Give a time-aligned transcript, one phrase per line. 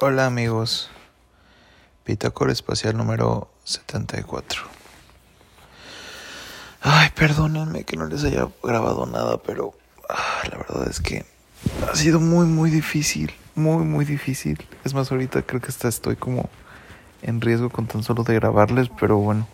[0.00, 0.88] Hola amigos,
[2.06, 4.62] Bitácora Espacial número 74.
[6.80, 9.74] Ay, perdónenme que no les haya grabado nada, pero
[10.08, 11.26] ah, la verdad es que
[11.90, 14.64] ha sido muy, muy difícil, muy, muy difícil.
[14.84, 16.48] Es más, ahorita creo que hasta estoy como
[17.22, 19.48] en riesgo con tan solo de grabarles, pero bueno.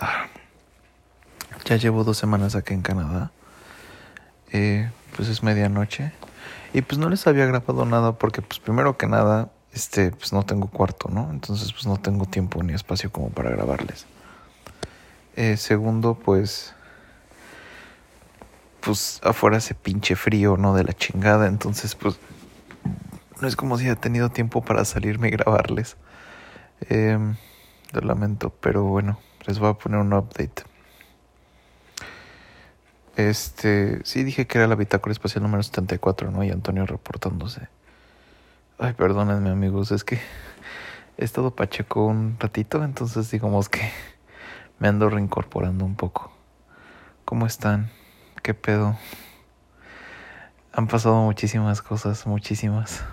[0.00, 0.28] Ah,
[1.66, 3.32] ya llevo dos semanas aquí en Canadá.
[4.50, 6.14] Eh, pues es medianoche.
[6.74, 10.42] Y pues no les había grabado nada porque pues primero que nada, este, pues no
[10.42, 11.30] tengo cuarto, ¿no?
[11.30, 14.06] Entonces pues no tengo tiempo ni espacio como para grabarles.
[15.36, 16.74] Eh, segundo, pues,
[18.80, 20.74] pues afuera hace pinche frío, ¿no?
[20.74, 21.46] De la chingada.
[21.46, 22.18] Entonces pues
[23.40, 25.96] no es como si haya tenido tiempo para salirme y grabarles.
[26.90, 27.16] Eh,
[27.92, 30.64] lo lamento, pero bueno, les voy a poner un update.
[33.16, 36.42] Este, sí dije que era la bitácora espacial número 74, ¿no?
[36.42, 37.68] Y Antonio reportándose.
[38.78, 40.16] Ay, perdónenme amigos, es que
[41.18, 43.88] he estado pacheco un ratito, entonces digamos que
[44.80, 46.32] me ando reincorporando un poco.
[47.24, 47.90] ¿Cómo están?
[48.42, 48.98] ¿Qué pedo?
[50.72, 53.04] Han pasado muchísimas cosas, muchísimas.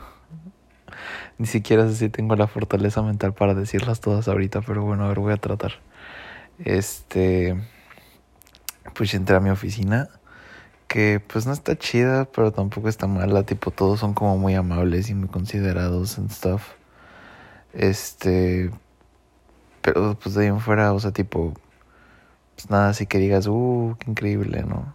[1.37, 5.09] Ni siquiera sé si tengo la fortaleza mental para decirlas todas ahorita, pero bueno, a
[5.09, 5.73] ver, voy a tratar.
[6.57, 7.55] Este
[9.01, 10.09] pues entré a mi oficina
[10.87, 15.09] que pues no está chida, pero tampoco está mala, tipo todos son como muy amables
[15.09, 16.73] y muy considerados and stuff.
[17.73, 18.69] Este,
[19.81, 21.55] pero pues de ahí en fuera, o sea, tipo
[22.53, 24.93] pues nada así que digas, "Uh, qué increíble", ¿no?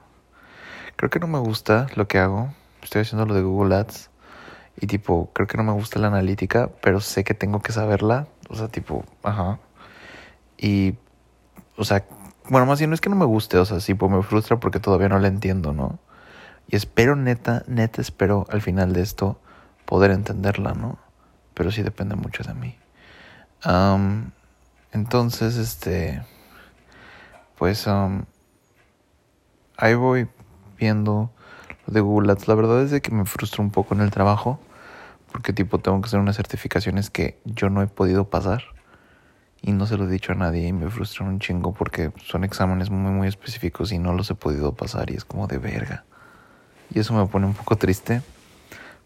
[0.95, 2.55] Creo que no me gusta lo que hago.
[2.85, 4.11] Estoy haciendo lo de Google Ads
[4.81, 8.29] y tipo, creo que no me gusta la analítica, pero sé que tengo que saberla,
[8.49, 9.59] o sea, tipo, ajá.
[10.59, 10.95] Y
[11.77, 12.05] o sea,
[12.49, 14.61] bueno, más bien no es que no me guste, o sea, sí, pues me frustra
[14.61, 15.99] porque todavía no la entiendo, ¿no?
[16.69, 19.41] Y espero, neta, neta, espero al final de esto
[19.85, 20.99] poder entenderla, ¿no?
[21.55, 22.77] Pero sí depende mucho de mí.
[24.93, 26.23] entonces, este,
[27.57, 27.87] pues,
[29.77, 30.29] ahí voy
[30.79, 31.33] viendo
[31.87, 32.49] lo de Google Ads.
[32.49, 34.61] La verdad es de que me frustra un poco en el trabajo,
[35.33, 38.76] porque tipo tengo que hacer unas certificaciones que yo no he podido pasar
[39.63, 42.45] y no se lo he dicho a nadie y me frustra un chingo porque son
[42.45, 46.05] exámenes muy muy específicos y no los he podido pasar y es como de verga.
[46.95, 48.23] Y eso me pone un poco triste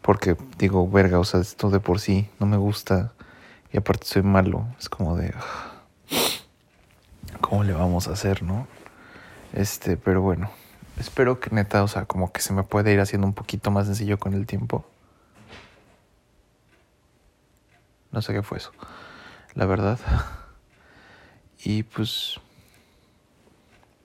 [0.03, 3.12] porque digo, verga, o sea, esto de por sí no me gusta
[3.72, 5.33] y aparte soy malo, es como de
[7.41, 8.67] ¿cómo le vamos a hacer, no?
[9.53, 10.50] Este, pero bueno,
[10.99, 13.87] espero que neta, o sea, como que se me puede ir haciendo un poquito más
[13.87, 14.84] sencillo con el tiempo.
[18.12, 18.72] No sé qué fue eso.
[19.55, 19.99] La verdad.
[21.62, 22.41] Y pues...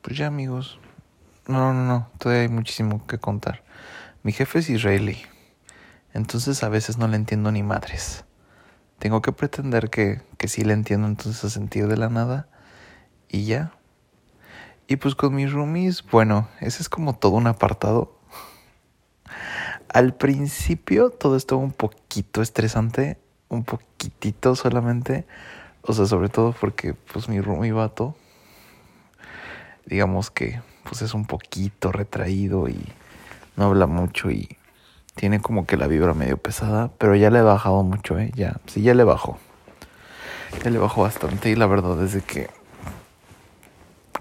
[0.02, 0.80] Pues ya amigos.
[1.48, 2.10] No, no, no.
[2.18, 3.64] Todavía hay muchísimo que contar.
[4.24, 5.22] Mi jefe es israelí.
[6.14, 8.26] Entonces a veces no le entiendo ni madres.
[9.00, 12.48] Tengo que pretender que, que sí le entiendo entonces a sentido de la nada.
[13.30, 13.72] Y ya.
[14.88, 18.20] Y pues con mis roomies, bueno, ese es como todo un apartado.
[19.90, 23.18] Al principio todo estuvo un poquito estresante,
[23.48, 25.26] un poquitito solamente,
[25.88, 28.16] o sea, sobre todo porque pues mi, mi vato,
[29.86, 32.80] digamos que pues es un poquito retraído y
[33.56, 34.58] no habla mucho y
[35.16, 38.32] tiene como que la vibra medio pesada, pero ya le he bajado mucho, ¿eh?
[38.36, 39.38] Ya, sí, ya le bajó.
[40.64, 42.50] Ya le bajó bastante y la verdad es que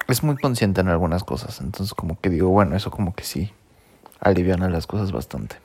[0.08, 3.52] es muy consciente en algunas cosas, entonces como que digo, bueno, eso como que sí
[4.20, 5.56] aliviana las cosas bastante.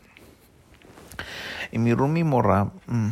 [1.72, 2.72] Y mi roomie morra...
[2.88, 3.10] Mmm,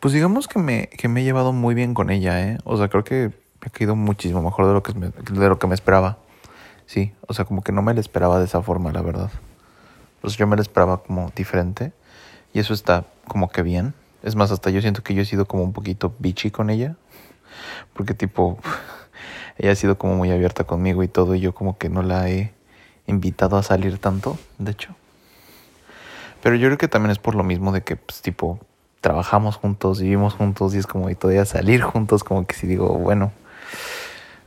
[0.00, 2.58] pues digamos que me, que me he llevado muy bien con ella, ¿eh?
[2.64, 5.58] O sea, creo que me ha caído muchísimo mejor de lo que me, de lo
[5.58, 6.18] que me esperaba.
[6.86, 9.30] Sí, o sea, como que no me la esperaba de esa forma, la verdad.
[10.20, 11.92] Pues yo me la esperaba como diferente.
[12.52, 13.94] Y eso está como que bien.
[14.22, 16.96] Es más, hasta yo siento que yo he sido como un poquito bitchy con ella.
[17.92, 18.58] Porque tipo,
[19.58, 21.34] ella ha sido como muy abierta conmigo y todo.
[21.34, 22.52] Y yo como que no la he
[23.06, 24.94] invitado a salir tanto, de hecho.
[26.42, 28.60] Pero yo creo que también es por lo mismo de que, pues, tipo,
[29.00, 32.88] trabajamos juntos, vivimos juntos y es como y todavía salir juntos, como que si digo,
[32.94, 33.32] bueno,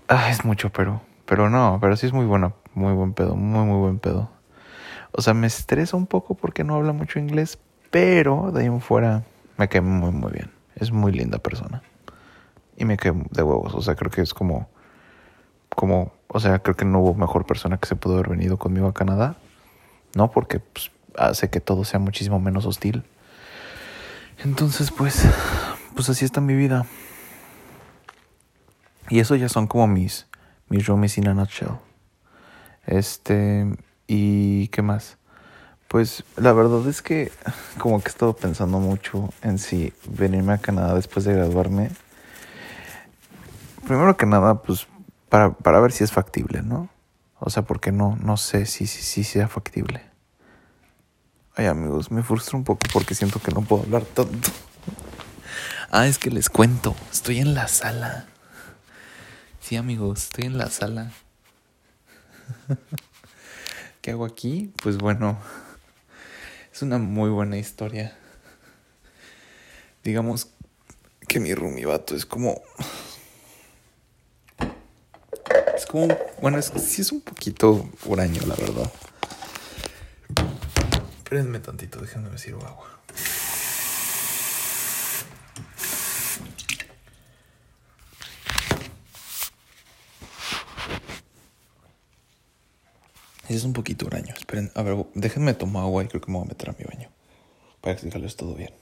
[0.08, 3.66] ah, es mucho, pero, pero no, pero sí es muy bueno, muy buen pedo, muy,
[3.66, 4.30] muy buen pedo.
[5.14, 7.60] O sea, me estresa un poco porque no habla mucho inglés,
[7.90, 9.24] pero de ahí en fuera
[9.58, 10.52] me cae muy, muy bien.
[10.76, 11.84] Es muy linda persona.
[12.78, 14.70] Y me cae de huevos, o sea, creo que es como,
[15.76, 18.88] como, o sea, creo que no hubo mejor persona que se pudo haber venido conmigo
[18.88, 19.36] a Canadá,
[20.16, 20.32] ¿no?
[20.32, 23.04] Porque pues, hace que todo sea muchísimo menos hostil
[24.44, 25.24] entonces, pues,
[25.96, 26.86] pues así está mi vida.
[29.10, 30.28] Y eso ya son como mis,
[30.70, 31.80] mis roomies in a nutshell.
[32.86, 33.68] Este,
[34.08, 35.18] ¿y qué más?
[35.88, 37.32] Pues la verdad es que
[37.78, 41.92] como que he estado pensando mucho en si venirme a Canadá después de graduarme.
[43.86, 44.88] Primero que nada, pues
[45.28, 46.90] para, para ver si es factible, ¿no?
[47.40, 50.11] O sea, porque no, no sé si, si, si sea factible.
[51.56, 54.50] Ay amigos, me frustra un poco porque siento que no puedo hablar tanto.
[55.90, 58.26] Ah, es que les cuento, estoy en la sala.
[59.60, 61.12] Sí amigos, estoy en la sala.
[64.02, 64.74] ¿Qué hago aquí?
[64.82, 65.38] Pues bueno,
[66.74, 68.18] es una muy buena historia.
[70.04, 70.48] Digamos
[71.28, 72.62] que mi rumibato es como.
[75.76, 76.08] Es como.
[76.42, 78.92] Bueno, es, sí es un poquito huraño, la verdad.
[81.32, 82.90] Espérenme tantito, déjenme me sirvo agua.
[93.48, 94.34] Es un poquito huraño.
[94.38, 96.84] Esperen, a ver, déjenme tomar agua y creo que me voy a meter a mi
[96.84, 97.10] baño.
[97.80, 98.74] Para explicarles todo bien.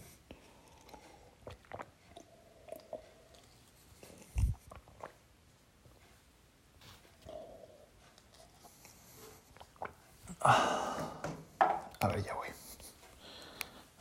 [12.02, 12.48] A ver, ya voy.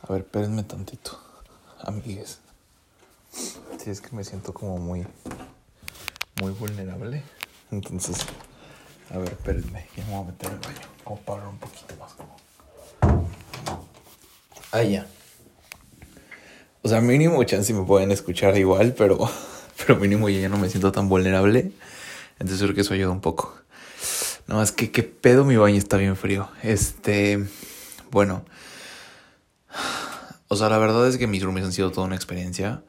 [0.01, 1.19] A ver, espérenme tantito,
[1.81, 2.39] amigues.
[3.77, 5.05] Si es que me siento como muy,
[6.39, 7.23] muy vulnerable.
[7.71, 8.19] Entonces,
[9.13, 10.87] a ver, espérenme, ya me voy a meter el baño.
[11.03, 12.15] Como para hablar un poquito más.
[14.71, 15.05] Ah, ya.
[16.81, 19.29] O sea, mínimo chance me pueden escuchar igual, pero,
[19.77, 21.73] pero mínimo ya no me siento tan vulnerable.
[22.39, 23.59] Entonces creo que eso ayuda un poco.
[24.47, 26.49] No, más que qué pedo mi baño está bien frío.
[26.63, 27.45] Este,
[28.11, 28.45] bueno.
[30.47, 32.83] O sea, la verdad es que mis roomies han sido toda una experiencia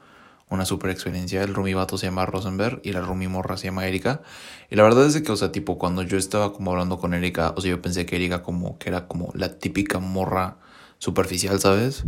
[0.50, 1.42] una super experiencia.
[1.42, 4.20] El roomie vato se llama Rosenberg y la roomie morra se llama Erika.
[4.68, 7.54] Y la verdad es que, o sea, tipo, cuando yo estaba como hablando con Erika,
[7.56, 10.58] o sea, yo pensé que Erika como que era como la típica morra
[10.98, 12.04] superficial, ¿sabes?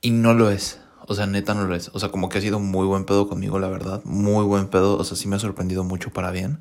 [0.00, 0.80] Y no lo es.
[1.06, 1.90] O sea, neta no lo es.
[1.92, 4.02] O sea, como que ha sido muy buen pedo conmigo, la verdad.
[4.04, 4.96] Muy buen pedo.
[4.96, 6.60] O sea, sí me ha sorprendido mucho para bien.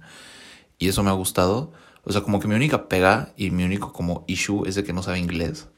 [0.80, 1.72] Y eso me ha gustado.
[2.04, 4.94] O sea, como que mi única pega y mi único como issue es de que
[4.94, 5.70] no sabe inglés.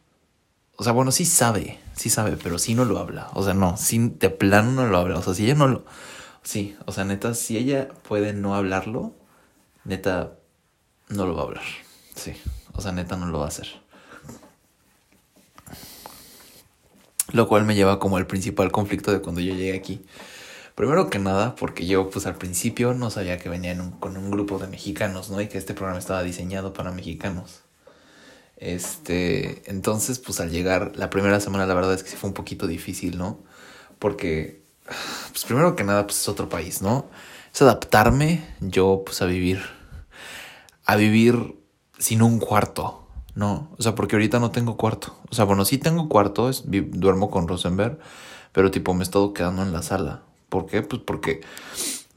[0.77, 3.29] O sea, bueno, sí sabe, sí sabe, pero sí no lo habla.
[3.33, 5.19] O sea, no, sí, de plano no lo habla.
[5.19, 5.85] O sea, si ella no lo...
[6.43, 9.13] Sí, o sea, neta, si ella puede no hablarlo,
[9.83, 10.33] neta,
[11.09, 11.63] no lo va a hablar.
[12.15, 12.33] Sí,
[12.73, 13.67] o sea, neta, no lo va a hacer.
[17.31, 20.05] Lo cual me lleva como el principal conflicto de cuando yo llegué aquí.
[20.75, 24.59] Primero que nada, porque yo pues al principio no sabía que venía con un grupo
[24.59, 25.41] de mexicanos, ¿no?
[25.41, 27.64] Y que este programa estaba diseñado para mexicanos.
[28.57, 32.33] Este, entonces, pues al llegar la primera semana, la verdad es que sí fue un
[32.33, 33.39] poquito difícil, ¿no?
[33.99, 34.63] Porque,
[35.31, 37.07] pues primero que nada, pues es otro país, ¿no?
[37.53, 39.61] Es adaptarme yo, pues a vivir,
[40.85, 41.55] a vivir
[41.97, 43.71] sin un cuarto, ¿no?
[43.77, 45.15] O sea, porque ahorita no tengo cuarto.
[45.29, 47.99] O sea, bueno, sí tengo cuarto, duermo con Rosenberg,
[48.51, 50.23] pero tipo me he estado quedando en la sala.
[50.49, 50.81] ¿Por qué?
[50.81, 51.41] Pues porque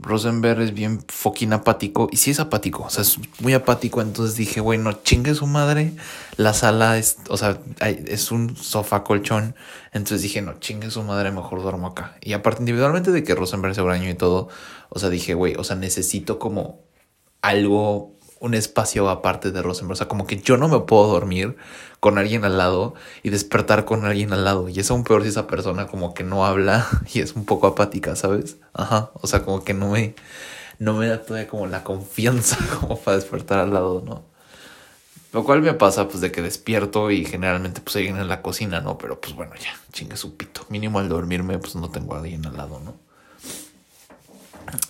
[0.01, 2.09] Rosenberg es bien fucking apático.
[2.11, 4.01] Y sí es apático, o sea, es muy apático.
[4.01, 5.93] Entonces dije, bueno, chingue su madre.
[6.37, 9.55] La sala es, o sea, es un sofá colchón.
[9.93, 12.17] Entonces dije, no, chingue su madre, mejor duermo acá.
[12.21, 14.49] Y aparte, individualmente de que Rosenberg se braño y todo,
[14.89, 16.81] o sea, dije, güey, o sea, necesito como
[17.43, 19.95] algo un espacio aparte de Rosenberg.
[19.95, 21.57] O sea, como que yo no me puedo dormir
[22.01, 24.69] con alguien al lado y despertar con alguien al lado.
[24.69, 27.67] Y es aún peor si esa persona como que no habla y es un poco
[27.67, 28.57] apática, ¿sabes?
[28.73, 29.11] Ajá.
[29.15, 30.15] O sea, como que no me,
[30.79, 34.25] no me da todavía como la confianza como para despertar al lado, ¿no?
[35.33, 38.81] Lo cual me pasa pues de que despierto y generalmente pues alguien en la cocina,
[38.81, 38.97] ¿no?
[38.97, 40.63] Pero pues bueno, ya, chingue su pito.
[40.71, 43.08] Mínimo al dormirme pues no tengo a alguien al lado, ¿no?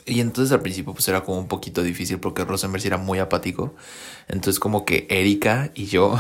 [0.06, 3.74] Y entonces al principio pues era como un poquito difícil porque Rosenberg era muy apático.
[4.28, 6.18] Entonces como que Erika y yo,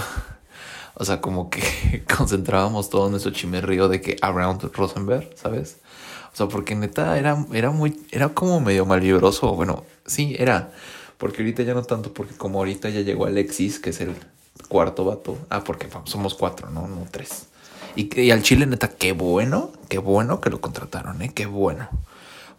[0.94, 5.78] o sea, como que concentrábamos todo nuestro chimerrío de que around Rosenberg, ¿sabes?
[6.32, 9.54] O sea, porque neta era, era muy, era como medio malvibroso.
[9.54, 10.72] Bueno, sí, era.
[11.16, 14.14] Porque ahorita ya no tanto, porque como ahorita ya llegó Alexis, que es el
[14.68, 15.36] cuarto vato.
[15.50, 16.86] Ah, porque somos cuatro, ¿no?
[16.86, 17.46] No tres.
[17.96, 21.32] Y, y al chile, neta, qué bueno, qué bueno que lo contrataron, ¿eh?
[21.34, 21.88] Qué bueno.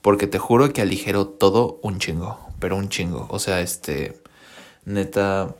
[0.01, 2.39] Porque te juro que aligeró todo un chingo.
[2.59, 3.27] Pero un chingo.
[3.29, 4.21] O sea, este.
[4.85, 5.55] Neta.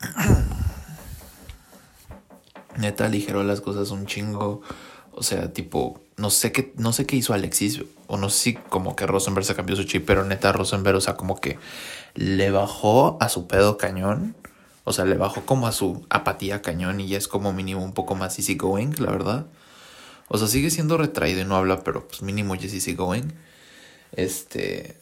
[2.76, 4.62] Neta aligeró las cosas un chingo.
[5.12, 6.00] O sea, tipo.
[6.16, 7.82] No sé qué, no sé qué hizo Alexis.
[8.06, 10.04] O no sé si como que Rosenberg se cambió su chip.
[10.06, 11.58] Pero neta, Rosenberg, o sea, como que
[12.14, 14.36] le bajó a su pedo cañón.
[14.84, 17.00] O sea, le bajó como a su apatía cañón.
[17.00, 19.46] Y ya es como mínimo un poco más easy going, la verdad.
[20.34, 23.24] O sea, sigue siendo retraído y no habla, pero pues mínimo Jesse sigue going.
[24.12, 24.96] Este.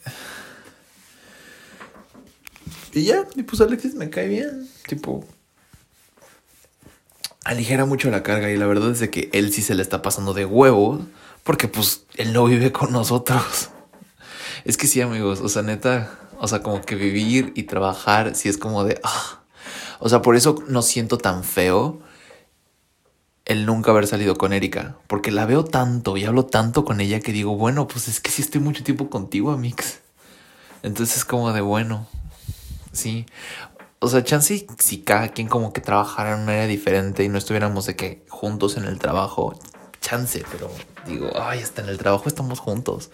[2.91, 4.67] Y ya, y pues Alexis me cae bien.
[4.89, 5.25] Tipo.
[7.45, 10.01] aligera mucho la carga y la verdad es de que él sí se le está
[10.01, 10.99] pasando de huevos
[11.45, 13.69] porque pues él no vive con nosotros.
[14.65, 18.49] Es que sí, amigos, o sea, neta, o sea, como que vivir y trabajar, sí
[18.49, 18.99] es como de...
[19.03, 19.43] Ah.
[19.99, 22.01] O sea, por eso no siento tan feo
[23.51, 27.19] el nunca haber salido con Erika, porque la veo tanto y hablo tanto con ella
[27.19, 29.99] que digo, bueno, pues es que sí estoy mucho tiempo contigo, Amix.
[30.83, 32.07] Entonces es como de bueno,
[32.91, 33.25] sí.
[33.99, 37.37] O sea, chance si cada quien como que trabajara en una área diferente y no
[37.37, 39.59] estuviéramos de que juntos en el trabajo,
[39.99, 40.71] chance, pero
[41.05, 43.11] digo, ay, hasta en el trabajo estamos juntos.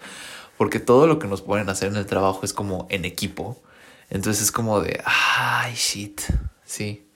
[0.56, 3.60] Porque todo lo que nos pueden hacer en el trabajo es como en equipo.
[4.10, 6.20] Entonces es como de, ay, shit,
[6.64, 7.08] sí.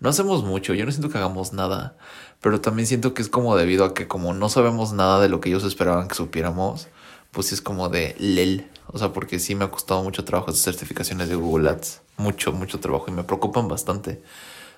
[0.00, 1.96] No hacemos mucho, yo no siento que hagamos nada,
[2.44, 5.40] pero también siento que es como debido a que como no sabemos nada de lo
[5.40, 6.88] que ellos esperaban que supiéramos,
[7.30, 8.70] pues es como de lel.
[8.88, 12.02] O sea, porque sí me ha costado mucho trabajo hacer certificaciones de Google Ads.
[12.18, 14.22] Mucho, mucho trabajo y me preocupan bastante.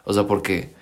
[0.05, 0.77] O sea, porque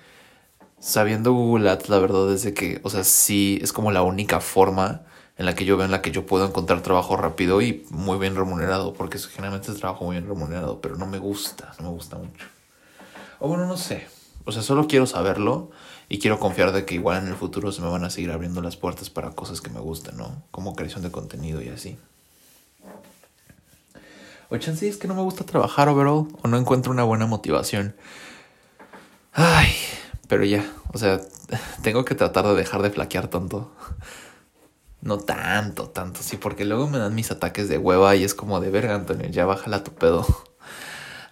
[0.79, 5.01] sabiendo Google Ads, la verdad es que, o sea, sí es como la única forma
[5.39, 8.19] en la que yo veo en la que yo puedo encontrar trabajo rápido y muy
[8.19, 11.95] bien remunerado, porque generalmente es trabajo muy bien remunerado, pero no me gusta, no me
[11.95, 12.45] gusta mucho.
[13.39, 14.05] O bueno, no sé.
[14.45, 15.71] O sea, solo quiero saberlo
[16.09, 18.61] y quiero confiar de que igual en el futuro se me van a seguir abriendo
[18.61, 20.43] las puertas para cosas que me gusten, ¿no?
[20.51, 21.97] Como creación de contenido y así.
[24.49, 27.95] O chance es que no me gusta trabajar overall o no encuentro una buena motivación.
[29.33, 29.73] Ay,
[30.27, 31.19] pero ya, o sea,
[31.81, 33.71] tengo que tratar de dejar de flaquear tanto.
[35.01, 38.59] No tanto, tanto, sí, porque luego me dan mis ataques de hueva y es como
[38.59, 40.25] de verga, Antonio, ya bájala tu pedo.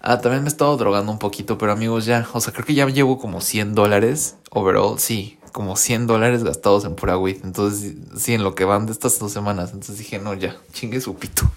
[0.06, 2.74] Ah, también me he estado drogando un poquito, pero amigos, ya, o sea, creo que
[2.74, 7.38] ya llevo como 100 dólares overall, sí, como 100 dólares gastados en pura weed.
[7.46, 9.72] Entonces, sí, en lo que van de estas dos semanas.
[9.72, 11.50] Entonces dije, no, ya, chingue su pito.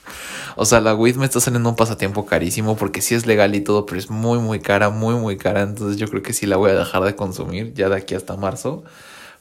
[0.55, 3.63] O sea, la weed me está saliendo un pasatiempo carísimo porque sí es legal y
[3.63, 5.63] todo, pero es muy, muy cara, muy, muy cara.
[5.63, 8.37] Entonces yo creo que sí la voy a dejar de consumir ya de aquí hasta
[8.37, 8.85] marzo.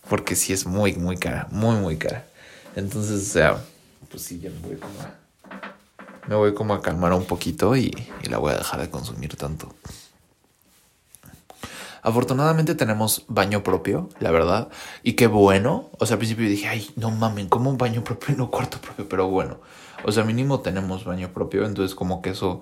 [0.09, 2.25] Porque sí es muy, muy cara, muy, muy cara.
[2.75, 3.63] Entonces, o sea,
[4.09, 5.24] pues sí, ya me voy a,
[6.27, 7.91] me voy como a calmar un poquito y,
[8.29, 9.69] la voy a dejar de consumir tanto.
[12.01, 14.69] Afortunadamente tenemos baño propio, la verdad.
[15.01, 15.89] Y qué bueno.
[15.97, 18.79] O sea, al principio dije, ay, no mamen, ¿cómo un baño propio y no cuarto
[18.79, 19.09] propio?
[19.09, 19.59] Pero bueno,
[20.03, 21.65] o sea, mínimo tenemos baño propio.
[21.65, 22.61] Entonces, como que eso,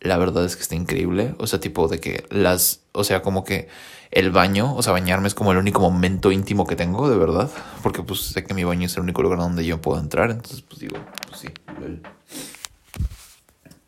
[0.00, 1.34] la verdad es que está increíble.
[1.38, 3.68] O sea, tipo de que las, o sea, como que
[4.10, 7.50] el baño, o sea, bañarme es como el único momento íntimo que tengo, de verdad.
[7.82, 10.30] Porque pues sé que mi baño es el único lugar donde yo puedo entrar.
[10.30, 10.96] Entonces, pues digo,
[11.28, 11.48] pues sí.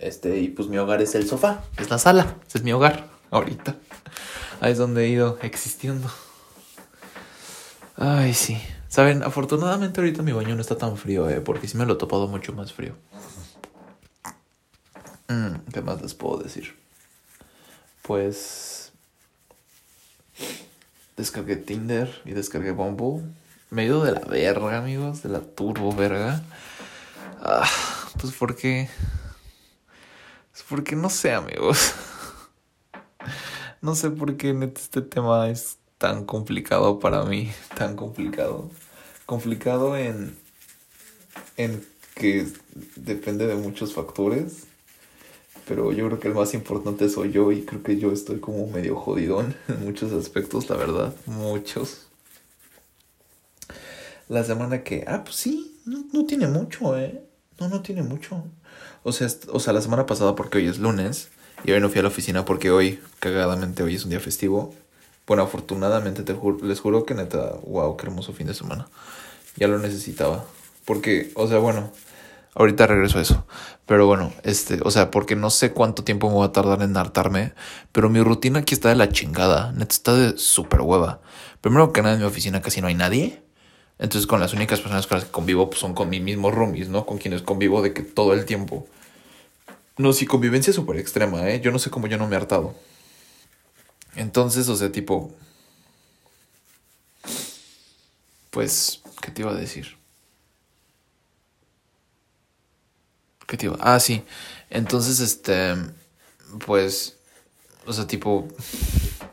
[0.00, 3.06] Este, y pues mi hogar es el sofá, es la sala, ese es mi hogar
[3.30, 3.76] ahorita.
[4.60, 6.10] Ahí es donde he ido existiendo.
[7.96, 8.58] Ay, sí.
[8.88, 11.96] Saben, afortunadamente ahorita mi baño no está tan frío, eh, porque sí me lo he
[11.96, 12.94] topado mucho más frío.
[15.28, 16.74] Mm, ¿Qué más les puedo decir?
[18.02, 18.92] Pues.
[21.16, 23.22] Descargué Tinder y descargué Bumble.
[23.68, 26.42] Me he ido de la verga, amigos, de la turbo verga.
[27.42, 27.68] Ah,
[28.18, 28.88] pues porque.
[30.52, 31.94] Pues porque no sé, amigos.
[33.82, 38.70] No sé por qué este tema es tan complicado para mí, tan complicado.
[39.24, 40.36] Complicado en,
[41.56, 41.82] en
[42.14, 42.46] que
[42.96, 44.64] depende de muchos factores,
[45.66, 48.66] pero yo creo que el más importante soy yo y creo que yo estoy como
[48.66, 52.08] medio jodidón en muchos aspectos, la verdad, muchos.
[54.28, 57.24] La semana que, ah, pues sí, no, no tiene mucho, ¿eh?
[57.58, 58.44] No, no tiene mucho.
[59.02, 61.30] O sea, o sea, la semana pasada, porque hoy es lunes,
[61.64, 64.74] y hoy no fui a la oficina porque hoy, cagadamente, hoy es un día festivo.
[65.26, 68.88] Bueno, afortunadamente, te les juro que neta, wow, qué hermoso fin de semana.
[69.56, 70.44] Ya lo necesitaba.
[70.84, 71.92] Porque, o sea, bueno,
[72.54, 73.44] ahorita regreso a eso.
[73.86, 76.96] Pero bueno, este, o sea, porque no sé cuánto tiempo me voy a tardar en
[76.96, 77.52] hartarme.
[77.92, 79.72] Pero mi rutina aquí está de la chingada.
[79.72, 81.20] Neta está de súper hueva.
[81.60, 83.42] Primero que nada, en mi oficina casi no hay nadie.
[84.00, 86.88] Entonces, con las únicas personas con las que convivo pues, son con mis mismos roomies,
[86.88, 87.04] ¿no?
[87.04, 88.88] Con quienes convivo de que todo el tiempo.
[89.98, 91.60] No, sí, convivencia súper extrema, ¿eh?
[91.60, 92.74] Yo no sé cómo yo no me he hartado.
[94.16, 95.30] Entonces, o sea, tipo...
[98.50, 99.98] Pues, ¿qué te iba a decir?
[103.46, 103.76] ¿Qué te iba?
[103.80, 104.22] Ah, sí.
[104.70, 105.74] Entonces, este...
[106.64, 107.18] Pues...
[107.84, 108.48] O sea, tipo...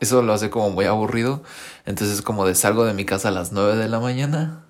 [0.00, 1.42] Eso lo hace como muy aburrido.
[1.86, 4.64] Entonces, como de salgo de mi casa a las 9 de la mañana.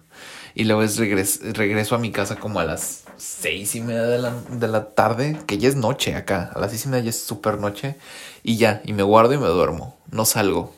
[0.54, 4.32] Y luego es regreso a mi casa como a las seis y media de la,
[4.50, 7.20] de la tarde, que ya es noche acá, a las seis y media ya es
[7.22, 7.96] súper noche,
[8.42, 10.74] y ya, y me guardo y me duermo, no salgo,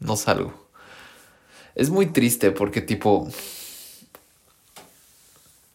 [0.00, 0.52] no salgo.
[1.74, 3.28] Es muy triste porque tipo...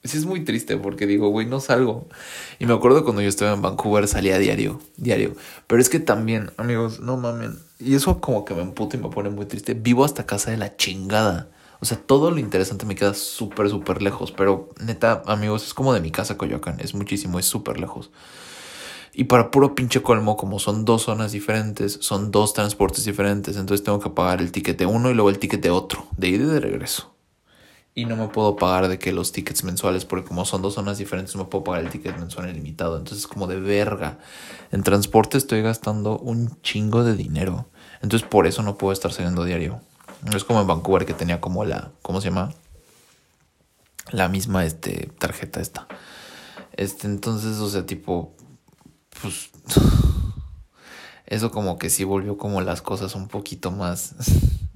[0.03, 2.07] Sí es muy triste porque digo, güey, no salgo.
[2.59, 5.35] Y me acuerdo cuando yo estaba en Vancouver salía diario, diario.
[5.65, 7.59] Pero es que también, amigos, no mamen.
[7.79, 9.73] Y eso como que me emputa y me pone muy triste.
[9.73, 11.49] Vivo hasta casa de la chingada.
[11.79, 14.31] O sea, todo lo interesante me queda súper, súper lejos.
[14.31, 16.79] Pero neta, amigos, es como de mi casa Coyoacán.
[16.79, 18.09] Es muchísimo, es súper lejos.
[19.13, 23.57] Y para puro pinche colmo, como son dos zonas diferentes, son dos transportes diferentes.
[23.57, 26.29] Entonces tengo que pagar el ticket de uno y luego el ticket de otro, de
[26.29, 27.16] ida y de regreso
[27.97, 30.99] y no me puedo pagar de que los tickets mensuales, porque como son dos zonas
[30.99, 32.95] diferentes, no me puedo pagar el ticket mensual ilimitado.
[32.95, 34.19] Entonces, como de verga.
[34.71, 37.65] En transporte estoy gastando un chingo de dinero.
[38.03, 39.81] Entonces, por eso no puedo estar saliendo diario.
[40.21, 42.53] No es como en Vancouver que tenía como la, ¿cómo se llama?
[44.11, 45.87] La misma este, tarjeta esta.
[46.73, 48.35] Este, entonces, o sea, tipo,
[49.23, 49.49] pues,
[51.25, 54.13] eso como que sí volvió como las cosas un poquito más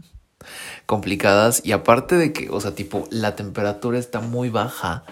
[0.86, 5.04] complicadas y aparte de que, o sea, tipo, la temperatura está muy baja.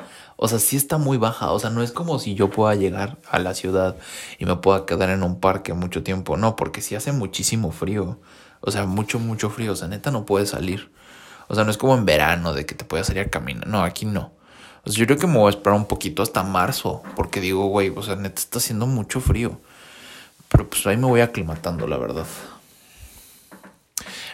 [0.41, 1.51] O sea, sí está muy baja.
[1.51, 3.97] O sea, no es como si yo pueda llegar a la ciudad
[4.37, 6.37] y me pueda quedar en un parque mucho tiempo.
[6.37, 8.19] No, porque sí hace muchísimo frío.
[8.61, 9.73] O sea, mucho, mucho frío.
[9.73, 10.93] O sea, neta no puedes salir.
[11.49, 13.67] O sea, no es como en verano de que te puedas salir a caminar.
[13.67, 14.31] No, aquí no.
[14.85, 17.03] O sea, yo creo que me voy a esperar un poquito hasta marzo.
[17.17, 19.59] Porque digo, güey, o sea, neta está haciendo mucho frío.
[20.47, 22.25] Pero pues ahí me voy aclimatando, la verdad.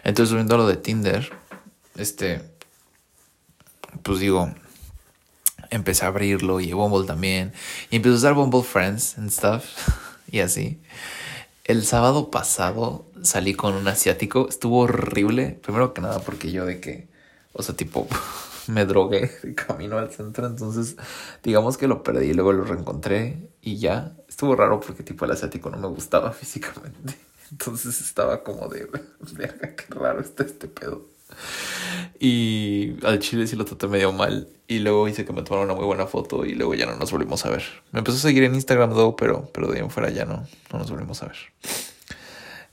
[0.05, 1.29] Entonces, viendo lo de Tinder,
[1.97, 2.41] este,
[4.03, 4.53] pues digo,
[5.71, 7.53] empecé a abrirlo y Bumble también.
[7.89, 9.65] Y empecé a usar Bumble Friends and stuff
[10.31, 10.79] y así.
[11.63, 14.47] El sábado pasado salí con un asiático.
[14.47, 15.59] Estuvo horrible.
[15.63, 17.07] Primero que nada porque yo de que,
[17.53, 18.07] o sea, tipo,
[18.67, 20.45] me drogué de camino al centro.
[20.45, 20.97] Entonces,
[21.43, 24.15] digamos que lo perdí y luego lo reencontré y ya.
[24.29, 27.15] Estuvo raro porque tipo el asiático no me gustaba físicamente.
[27.51, 28.87] Entonces estaba como de,
[29.33, 31.07] verga, qué raro está este pedo.
[32.19, 34.47] Y al chile sí lo traté medio mal.
[34.67, 37.11] Y luego hice que me tomara una muy buena foto y luego ya no nos
[37.11, 37.63] volvimos a ver.
[37.91, 40.47] Me empezó a seguir en Instagram, though, pero, pero de ahí en fuera ya no,
[40.71, 41.37] no nos volvimos a ver.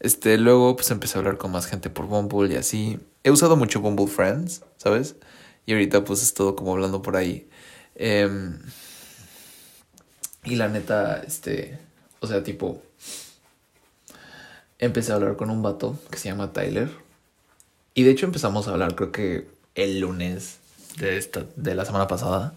[0.00, 2.98] Este, luego pues empecé a hablar con más gente por Bumble y así.
[3.22, 5.16] He usado mucho Bumble Friends, ¿sabes?
[5.66, 7.48] Y ahorita pues es todo como hablando por ahí.
[7.94, 8.58] Em,
[10.44, 11.78] y la neta, este,
[12.20, 12.82] o sea, tipo,
[14.82, 16.90] empecé a hablar con un vato que se llama Tyler.
[17.94, 20.58] Y de hecho empezamos a hablar creo que el lunes
[20.98, 22.52] de, esta, de la semana pasada.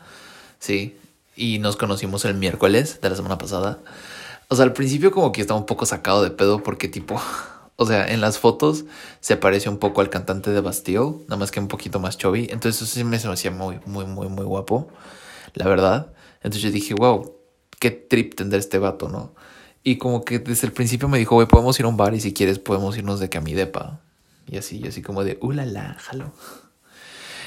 [0.60, 0.98] Sí.
[1.36, 3.78] Y nos conocimos el miércoles de la semana pasada.
[4.48, 7.22] O sea, al principio como que estaba un poco sacado de pedo porque tipo...
[7.78, 8.86] O sea, en las fotos
[9.20, 12.48] se parece un poco al cantante de Bastille, nada más que un poquito más chubby.
[12.50, 14.88] Entonces eso sí me hacía muy, muy, muy, muy guapo,
[15.56, 16.08] la verdad.
[16.38, 17.36] Entonces yo dije, wow,
[17.78, 19.34] qué trip tendrá este vato, ¿no?
[19.88, 22.20] Y como que desde el principio me dijo, güey, podemos ir a un bar y
[22.20, 24.02] si quieres podemos irnos de que a mi depa.
[24.48, 26.34] Y así, y así como de, uh, la, jalo.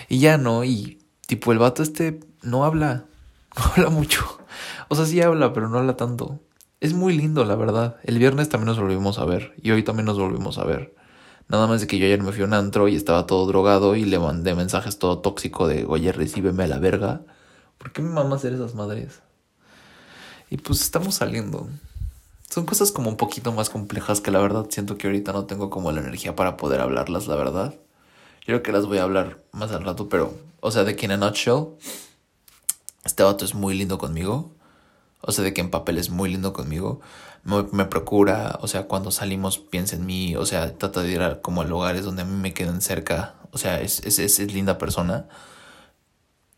[0.09, 3.07] Y ya no, y tipo el vato este no habla,
[3.57, 4.25] no habla mucho.
[4.87, 6.39] O sea, sí habla, pero no habla tanto.
[6.81, 7.97] Es muy lindo, la verdad.
[8.05, 10.95] El viernes también nos volvimos a ver y hoy también nos volvimos a ver.
[11.49, 13.97] Nada más de que yo ayer me fui a un antro y estaba todo drogado
[13.97, 17.23] y le mandé mensajes todo tóxico de, oye, recíbeme a la verga.
[17.79, 19.23] ¿Por qué me mama hacer esas madres?
[20.51, 21.69] Y pues estamos saliendo.
[22.51, 25.69] Son cosas como un poquito más complejas que la verdad siento que ahorita no tengo
[25.69, 27.75] como la energía para poder hablarlas, la verdad.
[28.47, 31.13] Creo que las voy a hablar más al rato, pero, o sea, de que en
[31.13, 31.67] a nutshell,
[33.05, 34.51] este vato es muy lindo conmigo.
[35.21, 37.01] O sea, de que en papel es muy lindo conmigo.
[37.45, 41.43] Me, procura, o sea, cuando salimos piensa en mí, o sea, trata de ir a,
[41.43, 43.35] como lugares donde a mí me queden cerca.
[43.53, 45.29] O sea, es, es, es linda persona,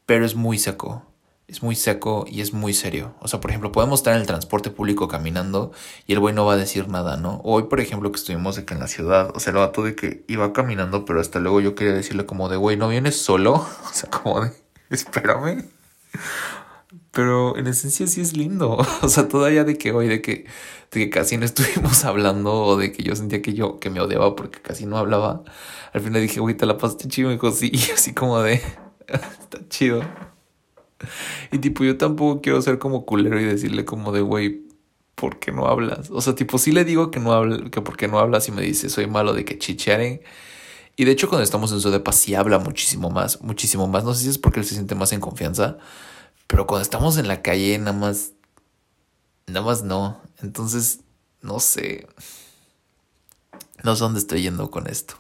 [0.07, 1.10] pero es muy seco
[1.50, 3.14] es muy seco y es muy serio.
[3.20, 5.72] O sea, por ejemplo, podemos estar en el transporte público caminando
[6.06, 7.40] y el güey no va a decir nada, ¿no?
[7.42, 10.24] Hoy, por ejemplo, que estuvimos de en la ciudad, o sea, el vato de que
[10.28, 13.54] iba caminando, pero hasta luego yo quería decirle como de, güey, ¿no vienes solo?
[13.90, 14.52] O sea, como de,
[14.90, 15.68] espérame.
[17.10, 18.78] Pero en esencia sí es lindo.
[19.02, 20.46] O sea, todavía de que hoy, de que,
[20.92, 24.00] de que casi no estuvimos hablando o de que yo sentía que yo, que me
[24.00, 25.42] odiaba porque casi no hablaba.
[25.92, 28.62] Al final dije, güey, te la pasaste chido, me dijo, sí, y así como de,
[29.08, 30.04] está chido.
[31.52, 34.62] Y tipo, yo tampoco quiero ser como culero y decirle como de, güey,
[35.14, 36.10] ¿por qué no hablas?
[36.10, 38.52] O sea, tipo, sí le digo que no habla, que por qué no hablas y
[38.52, 40.22] me dice, soy malo de que chicharen.
[40.96, 44.04] Y de hecho, cuando estamos en su depa, sí habla muchísimo más, muchísimo más.
[44.04, 45.78] No sé si es porque él se siente más en confianza,
[46.46, 48.32] pero cuando estamos en la calle, nada más,
[49.46, 50.20] nada más no.
[50.42, 51.00] Entonces,
[51.42, 52.06] no sé.
[53.82, 55.14] No sé dónde estoy yendo con esto.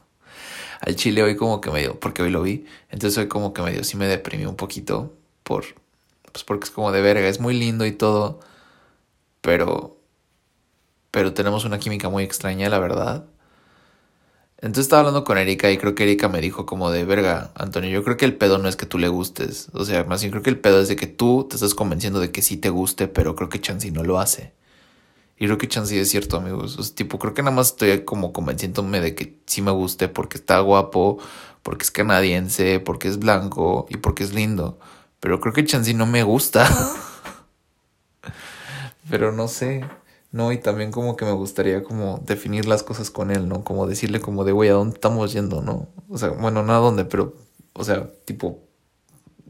[0.80, 3.84] Al chile hoy como que medio, porque hoy lo vi, entonces hoy como que medio
[3.84, 5.14] sí me deprimí un poquito
[5.50, 5.64] por,
[6.30, 8.38] pues porque es como de verga, es muy lindo y todo,
[9.40, 9.96] pero,
[11.10, 13.24] pero tenemos una química muy extraña, la verdad.
[14.58, 17.90] Entonces estaba hablando con Erika y creo que Erika me dijo como de verga, Antonio,
[17.90, 19.70] yo creo que el pedo no es que tú le gustes.
[19.72, 22.20] O sea, más bien creo que el pedo es de que tú te estás convenciendo
[22.20, 24.52] de que sí te guste, pero creo que Chansey no lo hace.
[25.36, 26.78] Y creo que Chansey es cierto, amigos.
[26.78, 30.06] O sea, tipo, creo que nada más estoy como convenciéndome de que sí me guste
[30.08, 31.18] porque está guapo,
[31.64, 34.78] porque es canadiense, porque es blanco y porque es lindo.
[35.20, 36.68] Pero creo que Chansey no me gusta.
[39.10, 39.84] pero no sé.
[40.32, 40.52] ¿no?
[40.52, 43.64] Y también como que me gustaría como definir las cosas con él, ¿no?
[43.64, 45.88] Como decirle como de, güey, ¿a dónde estamos yendo, no?
[46.08, 47.34] O sea, bueno, no a dónde, pero,
[47.72, 48.60] o sea, tipo,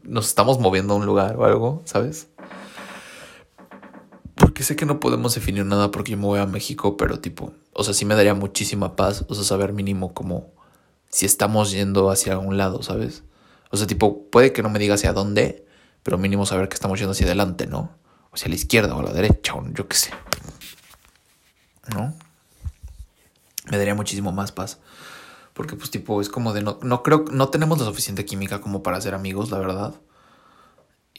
[0.03, 2.27] nos estamos moviendo a un lugar o algo, ¿sabes?
[4.35, 7.53] Porque sé que no podemos definir nada porque yo me voy a México, pero tipo,
[7.73, 10.51] o sea, sí me daría muchísima paz, o sea, saber mínimo como
[11.09, 13.23] si estamos yendo hacia algún lado, ¿sabes?
[13.71, 15.65] O sea, tipo, puede que no me diga hacia dónde,
[16.03, 17.91] pero mínimo saber que estamos yendo hacia adelante, ¿no?
[18.31, 20.11] O hacia la izquierda o a la derecha, o yo qué sé.
[21.93, 22.13] ¿no?
[23.69, 24.79] Me daría muchísimo más paz.
[25.53, 28.83] Porque pues tipo es como de no, no creo, no tenemos la suficiente química como
[28.83, 29.93] para ser amigos, la verdad.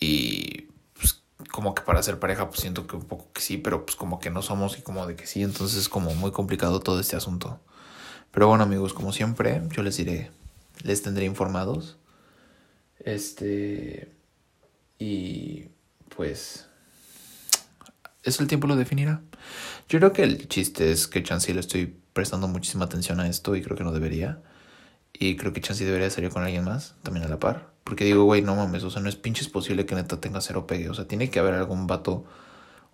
[0.00, 3.84] Y pues como que para ser pareja pues siento que un poco que sí, pero
[3.84, 6.80] pues como que no somos y como de que sí, entonces es como muy complicado
[6.80, 7.60] todo este asunto.
[8.30, 10.30] Pero bueno amigos, como siempre, yo les diré,
[10.82, 11.98] les tendré informados.
[13.04, 14.12] Este...
[14.98, 15.68] Y
[16.14, 16.66] pues...
[18.22, 19.20] Eso el tiempo lo definirá.
[19.88, 23.56] Yo creo que el chiste es que Chansey le estoy prestando muchísima atención a esto
[23.56, 24.40] y creo que no debería.
[25.12, 27.72] Y creo que Chansey debería salir con alguien más, también a la par.
[27.84, 30.66] Porque digo, güey, no mames, o sea, no es pinches posible que neta tenga cero
[30.66, 30.88] pegue.
[30.88, 32.24] O sea, tiene que haber algún vato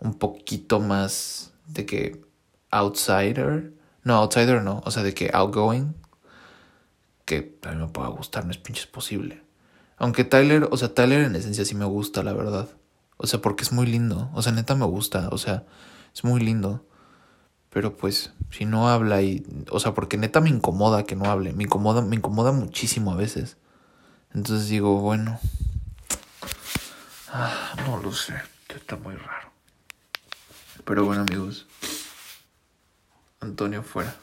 [0.00, 2.22] un poquito más de que
[2.70, 3.72] outsider.
[4.04, 5.94] No, outsider no, o sea, de que outgoing.
[7.26, 9.42] Que a mí me pueda gustar, no es pinches posible.
[9.98, 12.68] Aunque Tyler, o sea, Tyler en esencia sí me gusta, la verdad.
[13.16, 14.30] O sea, porque es muy lindo.
[14.32, 15.28] O sea, neta me gusta.
[15.30, 15.64] O sea,
[16.14, 16.86] es muy lindo.
[17.70, 19.44] Pero pues, si no habla y.
[19.70, 21.52] O sea, porque neta me incomoda que no hable.
[21.52, 23.56] Me incomoda, me incomoda muchísimo a veces.
[24.32, 25.40] Entonces digo, bueno.
[27.32, 28.34] Ah, no lo sé.
[28.68, 29.50] Está muy raro.
[30.84, 31.66] Pero bueno, amigos.
[33.40, 34.14] Antonio fuera.